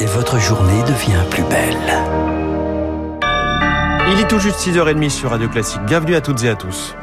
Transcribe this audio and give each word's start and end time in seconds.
et 0.00 0.06
votre 0.06 0.38
journée 0.38 0.82
devient 0.82 1.22
plus 1.30 1.42
belle. 1.44 1.76
Il 4.12 4.20
est 4.20 4.28
tout 4.28 4.38
juste 4.38 4.58
6h30 4.58 5.10
sur 5.10 5.30
Radio 5.30 5.48
Classique. 5.48 5.80
Bienvenue 5.86 6.14
à 6.14 6.20
toutes 6.20 6.42
et 6.44 6.48
à 6.48 6.54
tous. 6.54 6.94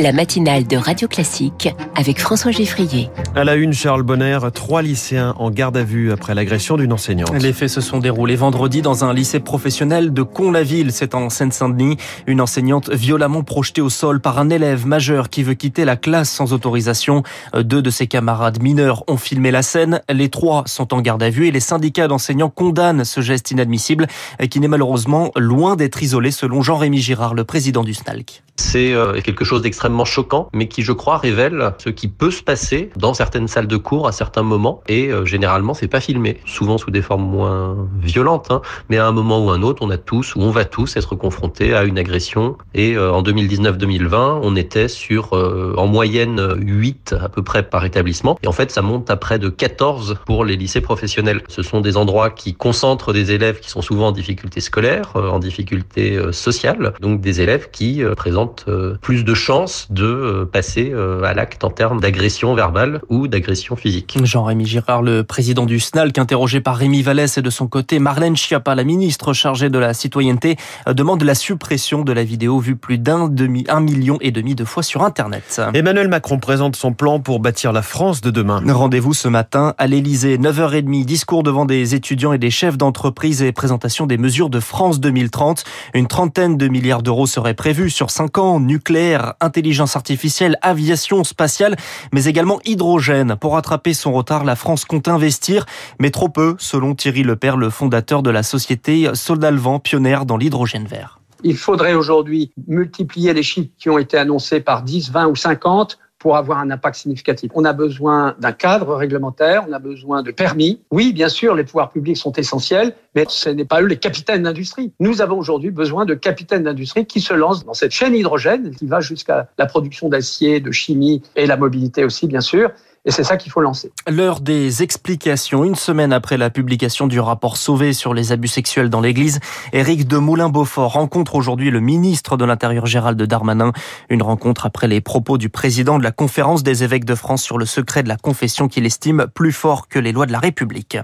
La 0.00 0.12
matinale 0.12 0.66
de 0.66 0.76
Radio 0.76 1.08
Classique 1.08 1.74
avec 1.96 2.20
François 2.20 2.52
Geffrier. 2.52 3.10
À 3.34 3.42
la 3.42 3.56
une, 3.56 3.72
Charles 3.72 4.04
Bonner, 4.04 4.38
trois 4.54 4.80
lycéens 4.80 5.34
en 5.38 5.50
garde 5.50 5.76
à 5.76 5.82
vue 5.82 6.12
après 6.12 6.34
l'agression 6.34 6.76
d'une 6.76 6.92
enseignante. 6.92 7.42
Les 7.42 7.52
faits 7.52 7.68
se 7.68 7.80
sont 7.80 7.98
déroulés 7.98 8.36
vendredi 8.36 8.80
dans 8.80 9.04
un 9.04 9.12
lycée 9.12 9.40
professionnel 9.40 10.12
de 10.12 10.22
Con-la-Ville, 10.22 10.92
c'est 10.92 11.14
en 11.14 11.30
Seine-Saint-Denis. 11.30 11.96
Une 12.26 12.40
enseignante 12.40 12.90
violemment 12.90 13.42
projetée 13.42 13.80
au 13.80 13.90
sol 13.90 14.20
par 14.20 14.38
un 14.38 14.50
élève 14.50 14.86
majeur 14.86 15.30
qui 15.30 15.42
veut 15.42 15.54
quitter 15.54 15.84
la 15.84 15.96
classe 15.96 16.30
sans 16.30 16.52
autorisation. 16.52 17.24
Deux 17.58 17.82
de 17.82 17.90
ses 17.90 18.06
camarades 18.06 18.62
mineurs 18.62 19.02
ont 19.08 19.16
filmé 19.16 19.50
la 19.50 19.62
scène. 19.62 20.00
Les 20.08 20.28
trois 20.28 20.62
sont 20.66 20.94
en 20.94 21.00
garde 21.00 21.22
à 21.22 21.30
vue 21.30 21.48
et 21.48 21.50
les 21.50 21.60
syndicats 21.60 22.06
d'enseignants 22.06 22.50
condamnent 22.50 23.04
ce 23.04 23.20
geste 23.20 23.50
inadmissible 23.50 24.06
qui 24.48 24.60
n'est 24.60 24.68
malheureusement 24.68 25.32
loin 25.36 25.74
d'être 25.74 26.02
isolé 26.02 26.30
selon 26.30 26.62
Jean-Rémy 26.62 26.98
Girard, 26.98 27.34
le 27.34 27.44
président 27.44 27.82
du 27.82 27.94
SNALC. 27.94 28.42
C'est 28.58 28.92
euh, 28.92 29.20
quelque 29.20 29.44
chose 29.44 29.62
d'extrêmement 29.62 29.87
choquant, 30.04 30.48
mais 30.52 30.68
qui, 30.68 30.82
je 30.82 30.92
crois, 30.92 31.18
révèle 31.18 31.72
ce 31.78 31.90
qui 31.90 32.08
peut 32.08 32.30
se 32.30 32.42
passer 32.42 32.90
dans 32.96 33.14
certaines 33.14 33.48
salles 33.48 33.66
de 33.66 33.76
cours 33.76 34.06
à 34.06 34.12
certains 34.12 34.42
moments. 34.42 34.82
Et 34.88 35.08
euh, 35.08 35.24
généralement, 35.24 35.74
c'est 35.74 35.88
pas 35.88 36.00
filmé, 36.00 36.38
souvent 36.46 36.78
sous 36.78 36.90
des 36.90 37.02
formes 37.02 37.28
moins 37.28 37.88
violentes. 38.00 38.48
Hein. 38.50 38.62
Mais 38.88 38.98
à 38.98 39.06
un 39.06 39.12
moment 39.12 39.44
ou 39.44 39.50
un 39.50 39.62
autre, 39.62 39.82
on 39.84 39.90
a 39.90 39.98
tous 39.98 40.34
ou 40.34 40.42
on 40.42 40.50
va 40.50 40.64
tous 40.64 40.96
être 40.96 41.14
confrontés 41.14 41.74
à 41.74 41.84
une 41.84 41.98
agression. 41.98 42.56
Et 42.74 42.96
euh, 42.96 43.12
en 43.12 43.22
2019-2020, 43.22 44.40
on 44.42 44.56
était 44.56 44.88
sur 44.88 45.32
en 45.32 45.86
moyenne 45.86 46.54
8 46.56 47.14
à 47.20 47.28
peu 47.28 47.42
près 47.42 47.62
par 47.62 47.84
établissement. 47.84 48.38
Et 48.42 48.48
en 48.48 48.52
fait, 48.52 48.70
ça 48.70 48.82
monte 48.82 49.10
à 49.10 49.16
près 49.16 49.38
de 49.38 49.48
14 49.48 50.18
pour 50.26 50.44
les 50.44 50.56
lycées 50.56 50.80
professionnels. 50.80 51.42
Ce 51.48 51.62
sont 51.62 51.80
des 51.80 51.96
endroits 51.96 52.30
qui 52.30 52.54
concentrent 52.54 53.12
des 53.12 53.32
élèves 53.32 53.60
qui 53.60 53.70
sont 53.70 53.82
souvent 53.82 54.08
en 54.08 54.12
difficulté 54.12 54.60
scolaire, 54.60 55.12
en 55.14 55.38
difficulté 55.38 56.18
sociale, 56.32 56.94
donc 57.00 57.20
des 57.20 57.40
élèves 57.40 57.70
qui 57.70 58.02
présentent 58.16 58.64
euh, 58.68 58.96
plus 59.00 59.24
de 59.24 59.34
chances 59.34 59.77
de 59.90 60.04
euh, 60.04 60.44
passer 60.44 60.90
euh, 60.92 61.22
à 61.22 61.34
l'acte 61.34 61.64
en 61.64 61.70
termes 61.70 62.00
d'agression 62.00 62.54
verbale 62.54 63.00
ou 63.08 63.28
d'agression 63.28 63.76
physique. 63.76 64.18
Jean-Rémy 64.22 64.66
Girard, 64.66 65.02
le 65.02 65.24
président 65.24 65.66
du 65.66 65.80
SNALC, 65.80 66.18
interrogé 66.18 66.60
par 66.60 66.76
Rémi 66.76 67.02
Vallès 67.02 67.38
et 67.38 67.42
de 67.42 67.50
son 67.50 67.68
côté 67.68 67.98
Marlène 67.98 68.36
Schiappa, 68.36 68.74
la 68.74 68.84
ministre 68.84 69.32
chargée 69.32 69.70
de 69.70 69.78
la 69.78 69.94
citoyenneté, 69.94 70.56
demande 70.88 71.22
la 71.22 71.34
suppression 71.34 72.02
de 72.02 72.12
la 72.12 72.24
vidéo 72.24 72.58
vue 72.58 72.76
plus 72.76 72.98
d'un 72.98 73.28
demi, 73.28 73.64
un 73.68 73.80
million 73.80 74.18
et 74.20 74.30
demi 74.30 74.54
de 74.54 74.64
fois 74.64 74.82
sur 74.82 75.02
Internet. 75.02 75.60
Emmanuel 75.74 76.08
Macron 76.08 76.38
présente 76.38 76.76
son 76.76 76.92
plan 76.92 77.20
pour 77.20 77.40
bâtir 77.40 77.72
la 77.72 77.82
France 77.82 78.20
de 78.20 78.30
demain. 78.30 78.62
Rendez-vous 78.66 79.14
ce 79.14 79.28
matin 79.28 79.74
à 79.78 79.86
l'Elysée, 79.86 80.38
9h30, 80.38 81.04
discours 81.04 81.42
devant 81.42 81.64
des 81.64 81.94
étudiants 81.94 82.32
et 82.32 82.38
des 82.38 82.50
chefs 82.50 82.76
d'entreprise 82.76 83.42
et 83.42 83.52
présentation 83.52 84.06
des 84.06 84.18
mesures 84.18 84.50
de 84.50 84.60
France 84.60 85.00
2030. 85.00 85.64
Une 85.94 86.06
trentaine 86.06 86.56
de 86.56 86.68
milliards 86.68 87.02
d'euros 87.02 87.26
seraient 87.26 87.54
prévus 87.54 87.90
sur 87.90 88.10
5 88.10 88.28
nucléaire, 88.60 89.34
intelligence 89.40 89.67
artificielle, 89.96 90.56
aviation 90.62 91.24
spatiale, 91.24 91.76
mais 92.12 92.24
également 92.24 92.60
hydrogène. 92.64 93.36
Pour 93.36 93.54
rattraper 93.54 93.94
son 93.94 94.12
retard, 94.12 94.44
la 94.44 94.56
France 94.56 94.84
compte 94.84 95.08
investir, 95.08 95.66
mais 96.00 96.10
trop 96.10 96.28
peu, 96.28 96.56
selon 96.58 96.94
Thierry 96.94 97.22
Lepère, 97.22 97.56
le 97.56 97.70
fondateur 97.70 98.22
de 98.22 98.30
la 98.30 98.42
société 98.42 99.08
Soldalvent, 99.14 99.80
pionnière 99.80 100.24
dans 100.24 100.36
l'hydrogène 100.36 100.86
vert. 100.86 101.20
Il 101.44 101.56
faudrait 101.56 101.94
aujourd'hui 101.94 102.52
multiplier 102.66 103.32
les 103.32 103.42
chiffres 103.42 103.70
qui 103.78 103.90
ont 103.90 103.98
été 103.98 104.16
annoncés 104.16 104.60
par 104.60 104.82
10, 104.82 105.10
20 105.10 105.26
ou 105.28 105.36
50 105.36 105.98
pour 106.18 106.36
avoir 106.36 106.58
un 106.58 106.70
impact 106.70 106.96
significatif. 106.96 107.50
On 107.54 107.64
a 107.64 107.72
besoin 107.72 108.34
d'un 108.40 108.52
cadre 108.52 108.94
réglementaire, 108.94 109.64
on 109.68 109.72
a 109.72 109.78
besoin 109.78 110.22
de 110.22 110.30
permis. 110.30 110.80
Oui, 110.90 111.12
bien 111.12 111.28
sûr, 111.28 111.54
les 111.54 111.64
pouvoirs 111.64 111.90
publics 111.90 112.16
sont 112.16 112.32
essentiels, 112.32 112.94
mais 113.14 113.24
ce 113.28 113.48
n'est 113.48 113.64
pas 113.64 113.82
eux 113.82 113.86
les 113.86 113.96
capitaines 113.96 114.42
d'industrie. 114.42 114.92
Nous 115.00 115.22
avons 115.22 115.38
aujourd'hui 115.38 115.70
besoin 115.70 116.04
de 116.04 116.14
capitaines 116.14 116.64
d'industrie 116.64 117.06
qui 117.06 117.20
se 117.20 117.34
lancent 117.34 117.64
dans 117.64 117.74
cette 117.74 117.92
chaîne 117.92 118.14
hydrogène 118.14 118.74
qui 118.74 118.86
va 118.86 119.00
jusqu'à 119.00 119.48
la 119.58 119.66
production 119.66 120.08
d'acier, 120.08 120.60
de 120.60 120.72
chimie 120.72 121.22
et 121.36 121.46
la 121.46 121.56
mobilité 121.56 122.04
aussi, 122.04 122.26
bien 122.26 122.40
sûr. 122.40 122.70
Et 123.04 123.10
c'est 123.10 123.24
ça 123.24 123.36
qu'il 123.36 123.50
faut 123.52 123.60
lancer. 123.60 123.92
L'heure 124.06 124.40
des 124.40 124.82
explications. 124.82 125.64
Une 125.64 125.74
semaine 125.74 126.12
après 126.12 126.36
la 126.36 126.50
publication 126.50 127.06
du 127.06 127.20
rapport 127.20 127.56
Sauvé 127.56 127.92
sur 127.92 128.12
les 128.12 128.32
abus 128.32 128.48
sexuels 128.48 128.90
dans 128.90 129.00
l'Église, 129.00 129.40
Éric 129.72 130.06
de 130.08 130.18
Moulin-Beaufort 130.18 130.92
rencontre 130.92 131.34
aujourd'hui 131.34 131.70
le 131.70 131.80
ministre 131.80 132.36
de 132.36 132.44
l'Intérieur 132.44 132.86
Gérald 132.86 133.20
Darmanin. 133.22 133.72
Une 134.10 134.22
rencontre 134.22 134.66
après 134.66 134.88
les 134.88 135.00
propos 135.00 135.38
du 135.38 135.48
président 135.48 135.98
de 135.98 136.04
la 136.04 136.10
conférence 136.10 136.62
des 136.62 136.84
évêques 136.84 137.04
de 137.04 137.14
France 137.14 137.42
sur 137.42 137.56
le 137.56 137.66
secret 137.66 138.02
de 138.02 138.08
la 138.08 138.16
confession 138.16 138.68
qu'il 138.68 138.84
estime 138.84 139.26
plus 139.32 139.52
fort 139.52 139.88
que 139.88 139.98
les 139.98 140.12
lois 140.12 140.26
de 140.26 140.32
la 140.32 140.40
République. 140.40 140.98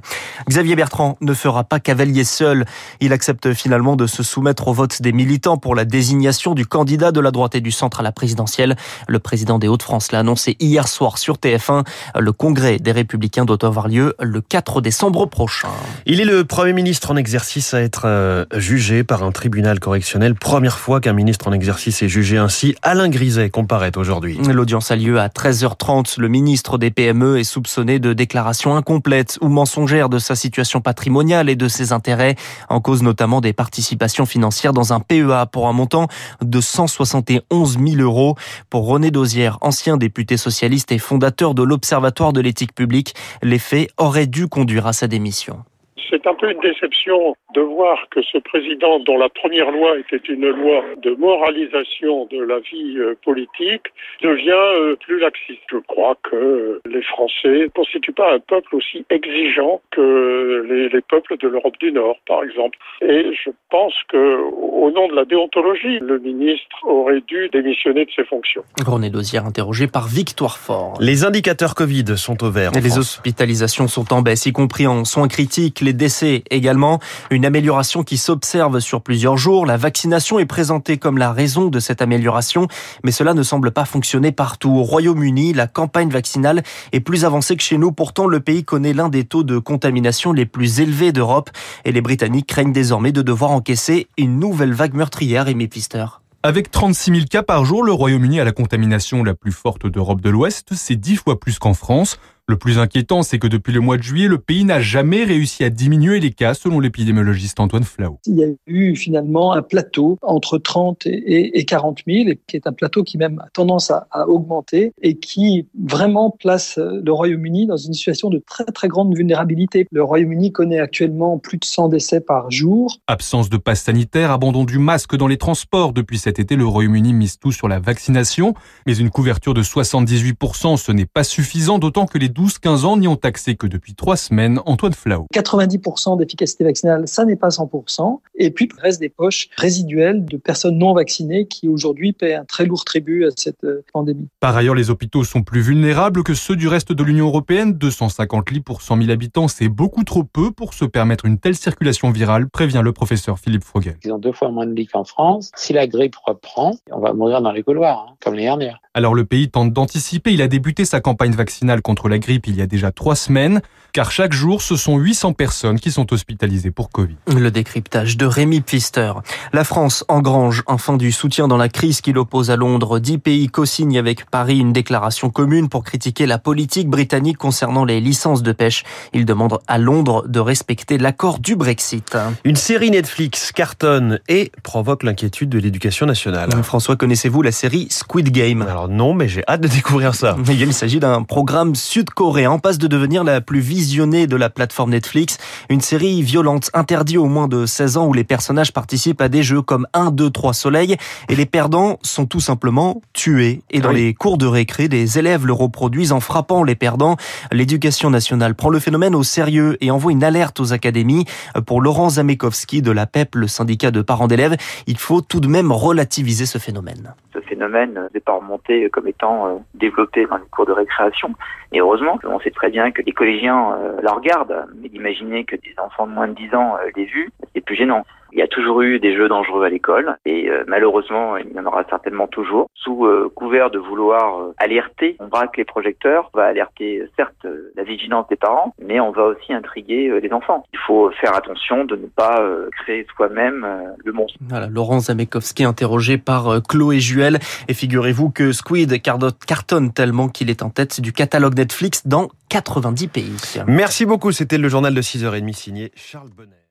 Xavier 0.48 0.76
Bertrand 0.76 1.16
ne 1.20 1.32
fera 1.32 1.64
pas 1.64 1.80
cavalier 1.80 2.24
seul. 2.24 2.64
Il 3.00 3.12
accepte 3.12 3.52
finalement 3.54 3.96
de 3.96 4.06
se 4.06 4.22
soumettre 4.22 4.68
au 4.68 4.72
vote 4.72 5.00
des 5.00 5.12
militants 5.12 5.56
pour 5.56 5.74
la 5.74 5.84
désignation 5.84 6.54
du 6.54 6.66
candidat 6.66 7.12
de 7.12 7.20
la 7.20 7.30
droite 7.30 7.54
et 7.54 7.60
du 7.60 7.70
centre 7.70 8.00
à 8.00 8.02
la 8.02 8.12
présidentielle. 8.12 8.76
Le 9.08 9.18
président 9.20 9.58
des 9.58 9.68
Hauts-de-France 9.68 10.12
l'a 10.12 10.20
annoncé 10.20 10.56
hier 10.60 10.88
soir 10.88 11.18
sur 11.18 11.36
TF1. 11.36 11.83
Le 12.18 12.32
congrès 12.32 12.78
des 12.78 12.92
Républicains 12.92 13.44
doit 13.44 13.64
avoir 13.64 13.88
lieu 13.88 14.14
le 14.20 14.40
4 14.40 14.80
décembre 14.80 15.26
prochain. 15.26 15.68
Il 16.06 16.20
est 16.20 16.24
le 16.24 16.44
Premier 16.44 16.72
ministre 16.72 17.10
en 17.10 17.16
exercice 17.16 17.74
à 17.74 17.80
être 17.80 18.02
euh, 18.06 18.44
jugé 18.54 19.04
par 19.04 19.22
un 19.22 19.32
tribunal 19.32 19.80
correctionnel. 19.80 20.34
Première 20.34 20.78
fois 20.78 21.00
qu'un 21.00 21.12
ministre 21.12 21.48
en 21.48 21.52
exercice 21.52 22.02
est 22.02 22.08
jugé 22.08 22.38
ainsi. 22.38 22.74
Alain 22.82 23.08
Griset 23.08 23.50
comparaît 23.50 23.96
aujourd'hui. 23.96 24.38
L'audience 24.38 24.90
a 24.90 24.96
lieu 24.96 25.18
à 25.18 25.28
13h30. 25.28 26.20
Le 26.20 26.28
ministre 26.28 26.78
des 26.78 26.90
PME 26.90 27.38
est 27.38 27.44
soupçonné 27.44 27.98
de 27.98 28.12
déclarations 28.12 28.76
incomplètes 28.76 29.38
ou 29.40 29.48
mensongères 29.48 30.08
de 30.08 30.18
sa 30.18 30.34
situation 30.34 30.80
patrimoniale 30.80 31.48
et 31.48 31.56
de 31.56 31.68
ses 31.68 31.92
intérêts, 31.92 32.36
en 32.68 32.80
cause 32.80 33.02
notamment 33.02 33.40
des 33.40 33.52
participations 33.52 34.26
financières 34.26 34.72
dans 34.72 34.92
un 34.92 35.00
PEA 35.00 35.46
pour 35.50 35.68
un 35.68 35.72
montant 35.72 36.08
de 36.42 36.60
171 36.60 37.78
000 37.78 38.00
euros. 38.00 38.36
Pour 38.70 38.86
René 38.86 39.10
Dosière, 39.10 39.58
ancien 39.60 39.96
député 39.96 40.36
socialiste 40.36 40.92
et 40.92 40.98
fondateur 40.98 41.54
de 41.54 41.62
l'Observatoire 41.74 42.32
de 42.32 42.40
l'éthique 42.40 42.72
publique, 42.72 43.16
les 43.42 43.58
faits 43.58 43.90
auraient 43.96 44.28
dû 44.28 44.46
conduire 44.46 44.86
à 44.86 44.92
sa 44.92 45.08
démission. 45.08 45.64
C'est 46.10 46.26
un 46.26 46.34
peu 46.34 46.50
une 46.50 46.60
déception 46.60 47.34
de 47.54 47.60
voir 47.60 47.98
que 48.10 48.20
ce 48.22 48.38
président, 48.38 48.98
dont 49.00 49.16
la 49.16 49.28
première 49.28 49.70
loi 49.70 49.98
était 49.98 50.22
une 50.28 50.48
loi 50.48 50.82
de 51.02 51.14
moralisation 51.14 52.26
de 52.26 52.42
la 52.42 52.58
vie 52.60 52.98
euh, 52.98 53.14
politique, 53.24 53.86
devient 54.22 54.50
euh, 54.52 54.96
plus 54.96 55.20
laxiste. 55.20 55.62
Je 55.70 55.78
crois 55.78 56.16
que 56.22 56.80
les 56.86 57.02
Français 57.02 57.64
ne 57.64 57.68
constituent 57.68 58.12
pas 58.12 58.34
un 58.34 58.40
peuple 58.40 58.76
aussi 58.76 59.04
exigeant 59.10 59.80
que 59.90 60.66
les, 60.68 60.88
les 60.88 61.00
peuples 61.00 61.36
de 61.38 61.48
l'Europe 61.48 61.78
du 61.80 61.92
Nord, 61.92 62.16
par 62.26 62.42
exemple. 62.42 62.78
Et 63.00 63.32
je 63.32 63.50
pense 63.70 63.94
que, 64.08 64.40
au 64.52 64.90
nom 64.90 65.08
de 65.08 65.14
la 65.14 65.24
déontologie, 65.24 65.98
le 66.00 66.18
ministre 66.18 66.76
aurait 66.84 67.22
dû 67.26 67.48
démissionner 67.52 68.04
de 68.04 68.10
ses 68.14 68.24
fonctions. 68.24 68.62
René 68.86 69.10
Dosière 69.10 69.46
interrogé 69.46 69.86
par 69.86 70.08
Victoire 70.08 70.58
Fort. 70.58 70.98
Les 71.00 71.24
indicateurs 71.24 71.74
Covid 71.74 72.16
sont 72.16 72.42
au 72.44 72.50
vert. 72.50 72.72
les 72.72 72.98
hospitalisations 72.98 73.88
sont 73.88 74.12
en 74.12 74.22
baisse, 74.22 74.46
y 74.46 74.52
compris 74.52 74.86
en 74.86 75.04
soins 75.04 75.28
critiques. 75.28 75.80
Les 75.80 75.93
décès 75.94 76.44
également. 76.50 77.00
Une 77.30 77.44
amélioration 77.44 78.04
qui 78.04 78.16
s'observe 78.16 78.80
sur 78.80 79.02
plusieurs 79.02 79.36
jours. 79.36 79.66
La 79.66 79.76
vaccination 79.76 80.38
est 80.38 80.46
présentée 80.46 80.98
comme 80.98 81.18
la 81.18 81.32
raison 81.32 81.66
de 81.68 81.80
cette 81.80 82.02
amélioration, 82.02 82.68
mais 83.02 83.10
cela 83.10 83.34
ne 83.34 83.42
semble 83.42 83.70
pas 83.70 83.84
fonctionner 83.84 84.30
partout. 84.30 84.70
Au 84.70 84.82
Royaume-Uni, 84.82 85.52
la 85.52 85.66
campagne 85.66 86.10
vaccinale 86.10 86.62
est 86.92 87.00
plus 87.00 87.24
avancée 87.24 87.56
que 87.56 87.62
chez 87.62 87.78
nous. 87.78 87.90
Pourtant, 87.90 88.26
le 88.26 88.40
pays 88.40 88.64
connaît 88.64 88.92
l'un 88.92 89.08
des 89.08 89.24
taux 89.24 89.42
de 89.42 89.58
contamination 89.58 90.32
les 90.32 90.46
plus 90.46 90.80
élevés 90.80 91.12
d'Europe 91.12 91.50
et 91.84 91.92
les 91.92 92.00
Britanniques 92.00 92.46
craignent 92.46 92.72
désormais 92.72 93.12
de 93.12 93.22
devoir 93.22 93.50
encaisser 93.50 94.08
une 94.18 94.38
nouvelle 94.38 94.72
vague 94.72 94.94
meurtrière 94.94 95.48
et 95.48 95.54
Pfister. 95.68 96.06
Avec 96.42 96.70
36 96.70 97.10
000 97.10 97.24
cas 97.30 97.42
par 97.42 97.64
jour, 97.64 97.82
le 97.82 97.92
Royaume-Uni 97.92 98.38
a 98.38 98.44
la 98.44 98.52
contamination 98.52 99.24
la 99.24 99.34
plus 99.34 99.50
forte 99.50 99.86
d'Europe 99.86 100.20
de 100.20 100.28
l'Ouest. 100.28 100.74
C'est 100.74 100.96
dix 100.96 101.16
fois 101.16 101.40
plus 101.40 101.58
qu'en 101.58 101.72
France. 101.72 102.18
Le 102.46 102.56
plus 102.56 102.78
inquiétant, 102.78 103.22
c'est 103.22 103.38
que 103.38 103.46
depuis 103.46 103.72
le 103.72 103.80
mois 103.80 103.96
de 103.96 104.02
juillet, 104.02 104.28
le 104.28 104.36
pays 104.36 104.64
n'a 104.64 104.78
jamais 104.78 105.24
réussi 105.24 105.64
à 105.64 105.70
diminuer 105.70 106.20
les 106.20 106.30
cas, 106.30 106.52
selon 106.52 106.78
l'épidémiologiste 106.78 107.58
Antoine 107.58 107.84
Flau. 107.84 108.18
Il 108.26 108.36
y 108.36 108.44
a 108.44 108.48
eu 108.66 108.94
finalement 108.96 109.54
un 109.54 109.62
plateau 109.62 110.18
entre 110.20 110.58
30 110.58 111.06
et 111.06 111.64
40 111.64 112.02
000, 112.06 112.30
qui 112.46 112.56
est 112.56 112.66
un 112.66 112.74
plateau 112.74 113.02
qui 113.02 113.16
même 113.16 113.38
a 113.38 113.48
tendance 113.54 113.90
à, 113.90 114.06
augmenter 114.28 114.92
et 115.00 115.14
qui 115.14 115.68
vraiment 115.82 116.30
place 116.30 116.76
le 116.78 117.10
Royaume-Uni 117.10 117.66
dans 117.66 117.78
une 117.78 117.94
situation 117.94 118.28
de 118.28 118.42
très 118.46 118.64
très 118.64 118.88
grande 118.88 119.16
vulnérabilité. 119.16 119.86
Le 119.90 120.02
Royaume-Uni 120.02 120.52
connaît 120.52 120.80
actuellement 120.80 121.38
plus 121.38 121.56
de 121.56 121.64
100 121.64 121.88
décès 121.88 122.20
par 122.20 122.50
jour. 122.50 122.98
Absence 123.06 123.48
de 123.48 123.56
passe 123.56 123.84
sanitaire, 123.84 124.30
abandon 124.30 124.64
du 124.64 124.78
masque 124.78 125.16
dans 125.16 125.28
les 125.28 125.38
transports. 125.38 125.94
Depuis 125.94 126.18
cet 126.18 126.38
été, 126.38 126.56
le 126.56 126.66
Royaume-Uni 126.66 127.14
mise 127.14 127.38
tout 127.38 127.52
sur 127.52 127.68
la 127.68 127.80
vaccination, 127.80 128.52
mais 128.86 128.98
une 128.98 129.08
couverture 129.08 129.54
de 129.54 129.62
78%, 129.62 130.76
ce 130.76 130.92
n'est 130.92 131.06
pas 131.06 131.24
suffisant, 131.24 131.78
d'autant 131.78 132.04
que 132.04 132.18
les 132.18 132.33
12-15 132.34 132.84
ans 132.84 132.96
n'y 132.96 133.08
ont 133.08 133.18
accès 133.22 133.54
que 133.54 133.66
depuis 133.66 133.94
trois 133.94 134.16
semaines. 134.16 134.60
Antoine 134.66 134.92
Flau. 134.92 135.26
90% 135.32 136.18
d'efficacité 136.18 136.64
vaccinale, 136.64 137.06
ça 137.06 137.24
n'est 137.24 137.36
pas 137.36 137.48
100%. 137.48 138.20
Et 138.36 138.50
puis, 138.50 138.68
il 138.74 138.80
reste 138.80 139.00
des 139.00 139.08
poches 139.08 139.48
résiduelles 139.56 140.24
de 140.24 140.36
personnes 140.36 140.78
non 140.78 140.94
vaccinées 140.94 141.46
qui 141.46 141.68
aujourd'hui 141.68 142.12
paient 142.12 142.34
un 142.34 142.44
très 142.44 142.66
lourd 142.66 142.84
tribut 142.84 143.26
à 143.26 143.28
cette 143.36 143.64
euh, 143.64 143.84
pandémie. 143.92 144.28
Par 144.40 144.56
ailleurs, 144.56 144.74
les 144.74 144.90
hôpitaux 144.90 145.24
sont 145.24 145.42
plus 145.42 145.60
vulnérables 145.60 146.22
que 146.22 146.34
ceux 146.34 146.56
du 146.56 146.68
reste 146.68 146.92
de 146.92 147.04
l'Union 147.04 147.26
européenne. 147.26 147.74
250 147.74 148.50
lits 148.50 148.60
pour 148.60 148.82
100 148.82 148.98
000 148.98 149.10
habitants, 149.10 149.48
c'est 149.48 149.68
beaucoup 149.68 150.04
trop 150.04 150.24
peu 150.24 150.50
pour 150.50 150.74
se 150.74 150.84
permettre 150.84 151.24
une 151.26 151.38
telle 151.38 151.54
circulation 151.54 152.10
virale, 152.10 152.48
prévient 152.48 152.82
le 152.82 152.92
professeur 152.92 153.38
Philippe 153.38 153.64
Frogel. 153.64 153.96
Ils 154.04 154.12
ont 154.12 154.18
deux 154.18 154.32
fois 154.32 154.50
moins 154.50 154.66
de 154.66 154.72
lits 154.72 154.86
qu'en 154.86 155.04
France. 155.04 155.50
Si 155.56 155.72
la 155.72 155.86
grippe 155.86 156.16
reprend, 156.16 156.74
on 156.90 157.00
va 157.00 157.12
mourir 157.12 157.40
dans 157.42 157.52
les 157.52 157.62
couloirs, 157.62 158.06
hein, 158.08 158.16
comme 158.22 158.34
les 158.34 158.42
dernières. 158.42 158.80
Alors 158.96 159.14
le 159.14 159.24
pays 159.24 159.50
tente 159.50 159.72
d'anticiper. 159.72 160.32
Il 160.32 160.40
a 160.40 160.46
débuté 160.46 160.84
sa 160.84 161.00
campagne 161.00 161.32
vaccinale 161.32 161.82
contre 161.82 162.08
la 162.08 162.18
grippe 162.20 162.46
il 162.46 162.54
y 162.54 162.62
a 162.62 162.66
déjà 162.66 162.92
trois 162.92 163.16
semaines, 163.16 163.60
car 163.94 164.10
chaque 164.10 164.32
jour, 164.32 164.60
ce 164.60 164.74
sont 164.74 164.98
800 164.98 165.34
personnes 165.34 165.78
qui 165.78 165.92
sont 165.92 166.12
hospitalisées 166.12 166.72
pour 166.72 166.90
Covid. 166.90 167.14
Le 167.28 167.48
décryptage 167.52 168.16
de 168.16 168.26
Rémi 168.26 168.60
Pfister. 168.60 169.12
La 169.52 169.62
France 169.62 170.04
engrange 170.08 170.64
enfin 170.66 170.96
du 170.96 171.12
soutien 171.12 171.46
dans 171.46 171.56
la 171.56 171.68
crise 171.68 172.00
qui 172.00 172.12
l'oppose 172.12 172.50
à 172.50 172.56
Londres. 172.56 172.98
Dix 172.98 173.18
pays 173.18 173.46
co-signent 173.46 173.96
avec 173.96 174.28
Paris 174.28 174.58
une 174.58 174.72
déclaration 174.72 175.30
commune 175.30 175.68
pour 175.68 175.84
critiquer 175.84 176.26
la 176.26 176.38
politique 176.38 176.88
britannique 176.90 177.38
concernant 177.38 177.84
les 177.84 178.00
licences 178.00 178.42
de 178.42 178.50
pêche. 178.50 178.82
Ils 179.12 179.24
demandent 179.24 179.60
à 179.68 179.78
Londres 179.78 180.24
de 180.26 180.40
respecter 180.40 180.98
l'accord 180.98 181.38
du 181.38 181.54
Brexit. 181.54 182.18
Une 182.42 182.56
série 182.56 182.90
Netflix 182.90 183.52
cartonne 183.52 184.18
et 184.26 184.50
provoque 184.64 185.04
l'inquiétude 185.04 185.50
de 185.50 185.60
l'éducation 185.60 186.04
nationale. 186.04 186.50
François, 186.64 186.96
connaissez-vous 186.96 187.42
la 187.42 187.52
série 187.52 187.86
Squid 187.90 188.32
Game? 188.32 188.62
Alors 188.62 188.88
non, 188.88 189.14
mais 189.14 189.28
j'ai 189.28 189.44
hâte 189.46 189.60
de 189.60 189.68
découvrir 189.68 190.16
ça. 190.16 190.36
Il 190.48 190.74
s'agit 190.74 190.98
d'un 190.98 191.22
programme 191.22 191.76
sud-coréen 191.76 192.50
en 192.50 192.58
passe 192.58 192.78
de 192.78 192.88
devenir 192.88 193.22
la 193.22 193.40
plus 193.40 193.60
visionnée 193.84 194.26
de 194.26 194.36
la 194.36 194.48
plateforme 194.48 194.92
Netflix. 194.92 195.36
Une 195.68 195.82
série 195.82 196.22
violente, 196.22 196.70
interdite 196.72 197.18
aux 197.18 197.26
moins 197.26 197.48
de 197.48 197.66
16 197.66 197.98
ans 197.98 198.06
où 198.06 198.14
les 198.14 198.24
personnages 198.24 198.72
participent 198.72 199.20
à 199.20 199.28
des 199.28 199.42
jeux 199.42 199.60
comme 199.60 199.86
1, 199.92 200.10
2, 200.10 200.30
3 200.30 200.54
soleil 200.54 200.96
et 201.28 201.36
les 201.36 201.44
perdants 201.44 201.98
sont 202.00 202.24
tout 202.24 202.40
simplement 202.40 203.02
tués. 203.12 203.60
Et 203.70 203.80
dans 203.80 203.90
les 203.90 204.14
cours 204.14 204.38
de 204.38 204.46
récré, 204.46 204.88
des 204.88 205.18
élèves 205.18 205.46
le 205.46 205.52
reproduisent 205.52 206.12
en 206.12 206.20
frappant 206.20 206.62
les 206.64 206.76
perdants. 206.76 207.16
L'éducation 207.52 208.08
nationale 208.08 208.54
prend 208.54 208.70
le 208.70 208.78
phénomène 208.78 209.14
au 209.14 209.22
sérieux 209.22 209.76
et 209.82 209.90
envoie 209.90 210.12
une 210.12 210.24
alerte 210.24 210.60
aux 210.60 210.72
académies. 210.72 211.26
Pour 211.66 211.82
Laurent 211.82 212.08
Zamekowski 212.08 212.80
de 212.80 212.90
la 212.90 213.04
PEP, 213.04 213.34
le 213.34 213.48
syndicat 213.48 213.90
de 213.90 214.00
parents 214.00 214.28
d'élèves, 214.28 214.56
il 214.86 214.96
faut 214.96 215.20
tout 215.20 215.40
de 215.40 215.48
même 215.48 215.72
relativiser 215.72 216.46
ce 216.46 216.56
phénomène. 216.56 217.12
Ce 217.34 217.40
phénomène 217.40 218.08
n'est 218.14 218.20
pas 218.20 218.32
remonté 218.32 218.88
comme 218.88 219.08
étant 219.08 219.46
euh, 219.46 219.54
développé 219.74 220.24
dans 220.24 220.36
les 220.36 220.48
cours 220.50 220.64
de 220.64 220.72
récréation. 220.72 221.34
Et 221.74 221.80
heureusement, 221.80 222.18
on 222.24 222.38
sait 222.38 222.52
très 222.52 222.70
bien 222.70 222.92
que 222.92 223.02
les 223.02 223.10
collégiens 223.10 223.73
la 224.02 224.12
regardent, 224.12 224.66
mais 224.76 224.88
d'imaginer 224.88 225.44
que 225.44 225.56
des 225.56 225.74
enfants 225.78 226.06
de 226.06 226.12
moins 226.12 226.28
de 226.28 226.34
10 226.34 226.54
ans 226.54 226.76
euh, 226.76 226.90
l'aient 226.96 227.04
vu, 227.04 227.30
c'est 227.54 227.60
plus 227.60 227.76
gênant. 227.76 228.04
Il 228.34 228.40
y 228.40 228.42
a 228.42 228.48
toujours 228.48 228.82
eu 228.82 228.98
des 228.98 229.14
jeux 229.16 229.28
dangereux 229.28 229.62
à 229.64 229.68
l'école 229.68 230.16
et 230.26 230.50
euh, 230.50 230.64
malheureusement 230.66 231.36
il 231.36 231.52
y 231.52 231.60
en 231.60 231.66
aura 231.66 231.84
certainement 231.88 232.26
toujours. 232.26 232.66
Sous 232.74 233.06
euh, 233.06 233.30
couvert 233.32 233.70
de 233.70 233.78
vouloir 233.78 234.40
euh, 234.40 234.54
alerter, 234.58 235.16
on 235.20 235.28
braque 235.28 235.56
les 235.56 235.64
projecteurs, 235.64 236.30
on 236.34 236.38
va 236.38 236.46
alerter 236.46 237.04
certes 237.16 237.46
la 237.76 237.84
vigilance 237.84 238.26
des 238.28 238.34
parents, 238.34 238.74
mais 238.84 238.98
on 238.98 239.12
va 239.12 239.26
aussi 239.26 239.52
intriguer 239.52 240.20
les 240.20 240.32
enfants. 240.32 240.64
Il 240.72 240.78
faut 240.80 241.12
faire 241.12 241.36
attention 241.36 241.84
de 241.84 241.94
ne 241.94 242.06
pas 242.06 242.44
créer 242.82 243.06
soi-même 243.14 243.66
le 244.04 244.12
monstre. 244.12 244.36
Voilà, 244.40 244.66
Laurent 244.66 244.98
Zamekowski 244.98 245.64
interrogé 245.64 246.18
par 246.18 246.60
Chloé 246.68 246.98
Juel 246.98 247.38
et 247.68 247.74
figurez-vous 247.74 248.30
que 248.30 248.50
Squid 248.50 249.00
cartonne 249.00 249.92
tellement 249.92 250.28
qu'il 250.28 250.50
est 250.50 250.62
en 250.62 250.70
tête 250.70 251.00
du 251.00 251.12
catalogue 251.12 251.56
Netflix 251.56 252.06
dans 252.06 252.28
90 252.48 253.08
pays. 253.08 253.36
Merci 253.68 254.06
beaucoup, 254.06 254.32
c'était 254.32 254.58
le 254.58 254.68
journal 254.68 254.94
de 254.94 255.02
6h30 255.02 255.52
signé 255.52 255.92
Charles 255.94 256.30
Bonnet. 256.36 256.63